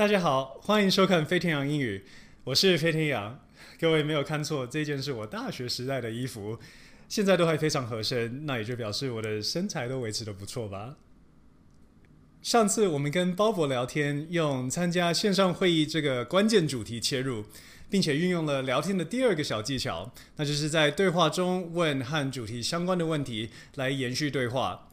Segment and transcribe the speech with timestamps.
[0.00, 2.02] 大家好，欢迎收看飞天羊英语，
[2.44, 3.38] 我是飞天羊。
[3.78, 6.58] 各位没有看错，这件是我大学时代的衣服，
[7.06, 10.96] 现在都还非常合身，那也就表示我的身材都维持得不错吧。
[12.40, 17.44] 上次我们跟鲍勃聊天，用参加线上会议这个关键主题切入，
[17.90, 24.88] 并且运用了聊天的第二个小技巧，那就是在对话中问和主题相关的问题，来延续对话。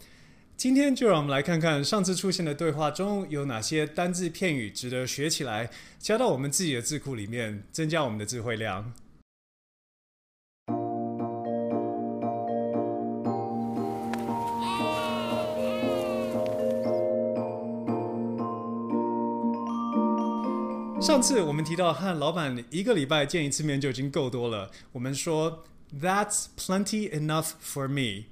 [0.58, 8.92] 今天就让我们来看看上次出现的对话中有哪些单字片语值得学起来，加到我们自己的字库里面，增加我们的词汇量。
[21.00, 25.64] 上次我们提到和老板一个礼拜见一次面就已经够多了，我们说
[26.02, 28.26] That's plenty enough for me。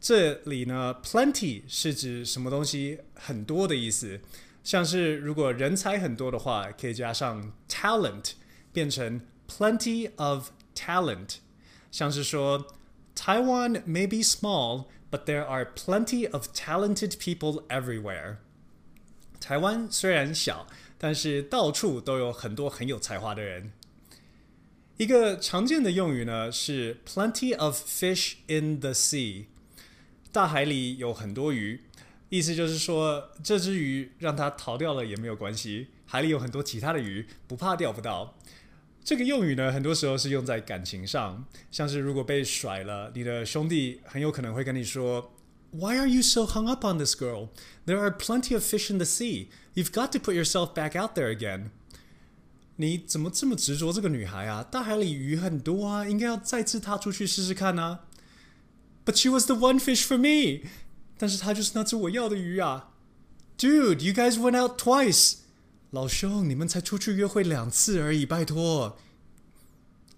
[0.00, 4.20] 这里呢，plenty 是指什么东西很多的意思，
[4.62, 8.32] 像是如果人才很多的话，可以加上 talent，
[8.72, 11.36] 变成 plenty of talent。
[11.90, 12.74] 像是说
[13.16, 18.36] ，Taiwan may be small, but there are plenty of talented people everywhere。
[19.40, 20.66] 台湾虽然小，
[20.98, 23.72] 但是到处都有很多很有才华的人。
[24.98, 29.46] 一个常见的用语呢是 plenty of fish in the sea。
[30.36, 31.80] 大海里有很多鱼，
[32.28, 35.86] 意思就是说，这只鱼让它逃掉了也没有关系。
[36.04, 38.36] 海里有很多其他的鱼，不怕钓不到。
[39.02, 45.32] 这个用语呢，很多时候是用在感情上，像是如果被甩了，你的兄弟很有可能会跟你说
[45.70, 47.48] ：“Why are you so hung up on this girl?
[47.86, 49.46] There are plenty of fish in the sea.
[49.74, 51.70] You've got to put yourself back out there again.”
[52.76, 54.62] 你怎么这么执着这个女孩啊？
[54.62, 58.00] 大海里鱼很多啊，应该要再次踏出去试试看啊。
[59.05, 60.69] But she was the one fish for me，
[61.17, 62.89] 但是她就是那只我要的鱼啊！
[63.57, 65.35] Dude, you guys went out twice，
[65.89, 68.97] 老兄，你们才出去约会两次而已，拜托。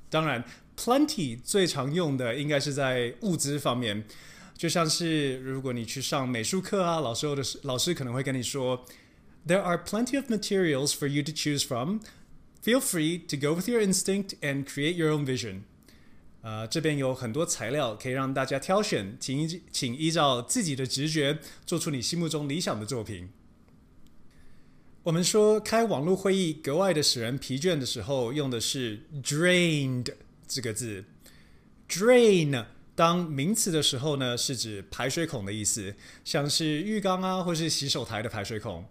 [0.09, 0.45] 当然，
[0.77, 4.05] plenty 最常用的应该是在物资方面，
[4.55, 8.85] 就像是如果你去上美术课啊，老师的老师可能会跟你说，
[9.47, 11.99] There are plenty of materials for you to choose from.
[12.63, 15.63] Feel free to go with your instinct and create your own vision.
[16.42, 23.28] 呃，这边有很多材料可以让大家挑选，请依请依照自己的直觉做出你心目中理想的作品。
[25.02, 30.12] 我们说开网络会议格外的使人疲倦的时候，用的是 drained
[30.46, 31.04] 这个字。
[31.88, 35.94] drain 当名词的时候呢，是指排水孔的意思，
[36.24, 38.84] 像是浴缸啊，或是洗手台的排水孔。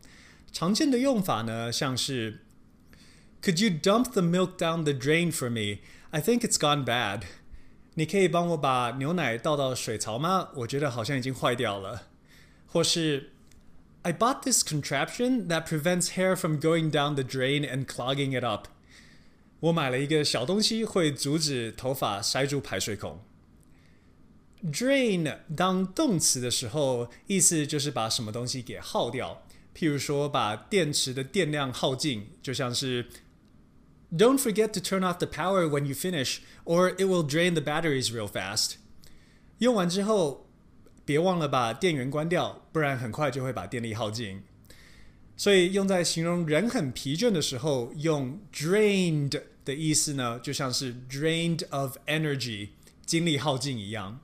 [0.52, 2.40] 常见的用法呢，像是
[3.42, 5.82] Could you dump the milk down the drain for me?
[6.10, 7.24] I think it's gone bad.
[7.96, 10.50] 你可以帮我把牛奶倒到水槽吗？
[10.56, 12.08] 我觉得好像已经坏掉了。
[12.66, 13.34] 或是
[14.04, 18.46] I bought this contraption that prevents hair from going down the drain and clogging it
[18.46, 18.68] up.
[19.60, 23.22] 我买了一个小东西，会阻止头发塞住排水孔。
[24.64, 29.44] Drain 当动词的时候，意思就是把什么东西给耗掉。
[29.76, 33.08] 譬如说，把电池的电量耗尽，就像是。
[34.15, 38.13] Don't forget to turn off the power when you finish, or it will drain the batteries
[38.13, 38.75] real fast.
[39.59, 40.47] 用完之后，
[41.05, 44.43] 别忘了把电源关掉，不然很快就会把电力耗尽。
[45.37, 52.69] 所以用在形容人很疲倦的时候，用 drained 的意思呢，就像是 drained of energy，
[53.07, 54.21] 精力耗尽一样。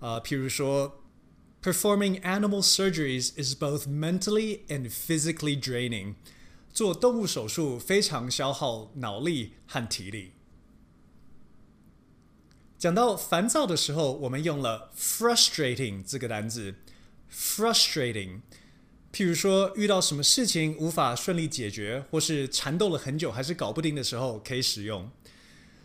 [0.00, 1.02] 呃，譬如说，
[1.62, 6.14] performing animal surgeries is both mentally and physically draining.
[6.73, 10.31] 做动物手术非常消耗脑力和体力。
[12.79, 16.75] 讲到烦躁的时候，我们用了 frustrating 这个单字。
[17.31, 18.41] frustrating，
[19.13, 25.09] 譬如说遇到什么事情无法顺利解决，或是缠斗了很久还是搞不定的时候，可以使用。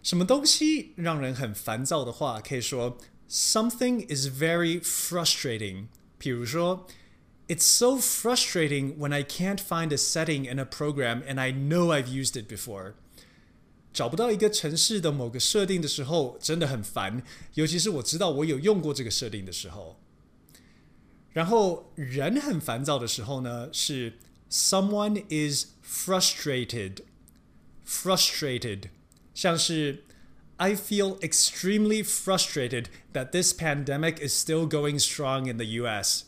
[0.03, 2.97] 什么东西让人很烦躁的话，可以说
[3.29, 5.89] something is very frustrating。
[6.19, 6.87] 譬如说。
[7.48, 12.08] It's so frustrating when I can't find a setting in a program and I know I've
[12.08, 12.94] used it before.
[13.94, 17.22] 找不到一个程式的某个设定的时候，真的很烦，
[17.54, 20.00] 尤其是我知道我有用过这个设定的时候。
[21.32, 24.18] 然后人很烦躁的时候呢，是
[24.50, 27.00] someone is frustrated.
[27.86, 28.84] Frustrated，
[29.36, 30.06] 像是
[30.58, 36.24] I feel extremely frustrated that this pandemic is still going strong in the U.S.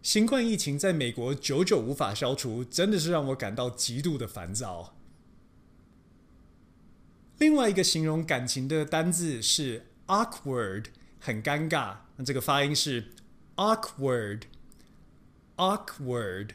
[0.00, 4.94] 新冠疫情在美国久久无法消除，真的是让我感到极度的烦躁。
[7.38, 10.86] 另外一个形容感情的单字是 awkward，
[11.18, 11.96] 很尴尬。
[12.16, 13.12] 那这个发音是
[13.56, 16.50] awkward，awkward。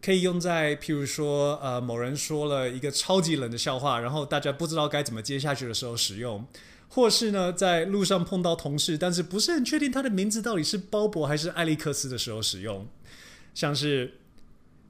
[0.00, 6.44] 可以用在譬如说，呃，某人说了一个超级冷的笑话，然后大家不知道该怎么接下去的时候使用，
[6.94, 12.86] 或是呢，在路上碰到同事，但是不是很确定他的名字到底是鲍勃还是艾利克斯的时候使用，
[13.54, 14.18] 像是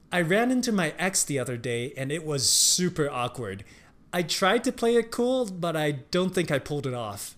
[0.09, 3.61] I ran into my ex the other day and it was super awkward.
[4.09, 7.29] I tried to play it cool, but I don't think I pulled it off.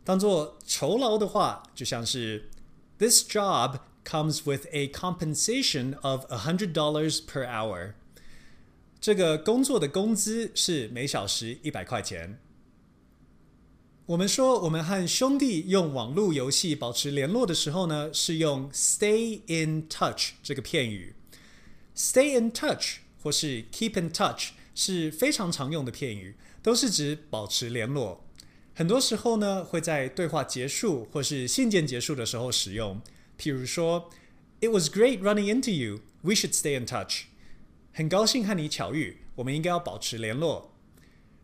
[0.03, 2.49] 当做酬劳的话，就像是
[2.97, 7.93] This job comes with a compensation of a hundred dollars per hour。
[8.99, 12.39] 这个工作的工资是每小时一百块钱。
[14.08, 21.14] 我们说我们和兄弟用网络游戏保持联络的时候呢，是用 stay in touch 这个片语。
[21.94, 28.24] stay in touch 或是 keep in touch 是非常常用的片语，都是指保持联络。
[28.74, 33.02] 很多时候呢，会在对话结束或是信件结束的时候使用。
[33.38, 34.08] 譬如说
[34.62, 36.00] ，It was great running into you.
[36.22, 37.24] We should stay in touch.
[37.92, 40.72] 很高兴和你巧遇，我们应该要保持联络。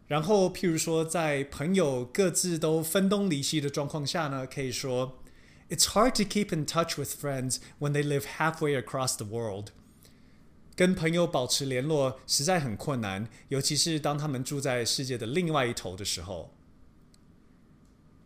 [0.06, 5.18] 然后，譬如说，在朋友各自都分东离西的状况下呢，可以说
[5.70, 9.68] ，It's hard to keep in touch with friends when they live halfway across the world.
[10.76, 16.52] 跟朋友保持联络实在很困难，尤其是当他们住在世界的另外一头的时候。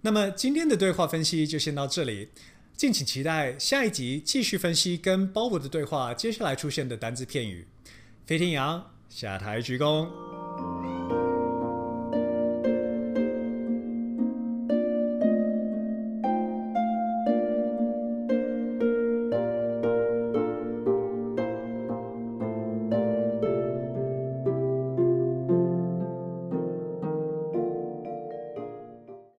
[0.00, 2.30] 那么，今天的对话分析就先到这里。
[2.76, 7.66] 敬请期待下一集继续分析跟鲍勃的对话，接下来出现的单字片语。
[8.24, 10.47] 飞天羊下台鞠躬。